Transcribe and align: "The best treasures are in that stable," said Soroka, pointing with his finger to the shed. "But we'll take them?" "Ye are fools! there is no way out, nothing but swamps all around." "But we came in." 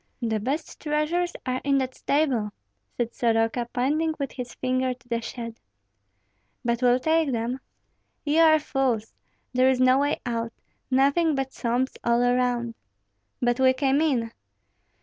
"The 0.23 0.39
best 0.39 0.79
treasures 0.81 1.33
are 1.45 1.61
in 1.63 1.77
that 1.77 1.93
stable," 1.93 2.49
said 2.97 3.13
Soroka, 3.13 3.69
pointing 3.71 4.15
with 4.17 4.31
his 4.31 4.55
finger 4.55 4.95
to 4.95 5.07
the 5.07 5.21
shed. 5.21 5.59
"But 6.65 6.81
we'll 6.81 6.97
take 6.99 7.31
them?" 7.31 7.59
"Ye 8.25 8.39
are 8.39 8.57
fools! 8.57 9.13
there 9.53 9.69
is 9.69 9.79
no 9.79 9.99
way 9.99 10.19
out, 10.25 10.53
nothing 10.89 11.35
but 11.35 11.53
swamps 11.53 11.97
all 12.03 12.23
around." 12.23 12.73
"But 13.43 13.59
we 13.59 13.73
came 13.73 14.01
in." 14.01 14.31